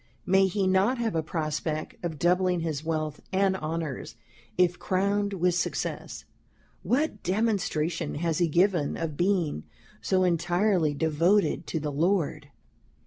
May 0.25 0.47
he 0.47 0.65
not 0.65 0.97
have 0.97 1.13
a 1.13 1.21
prospect 1.21 2.03
of 2.03 2.17
doubling 2.17 2.61
his 2.61 2.83
Wealth 2.83 3.19
and 3.31 3.55
Honours, 3.55 4.15
if 4.57 4.79
crowned 4.79 5.33
with 5.33 5.53
Success? 5.53 6.25
What 6.81 7.21
Demonstration 7.21 8.15
has 8.15 8.39
he 8.39 8.47
given 8.47 8.97
of 8.97 9.15
being 9.15 9.63
so 10.01 10.23
entirely 10.23 10.95
devoted 10.95 11.67
to 11.67 11.79
the 11.79 11.91
Lord? 11.91 12.49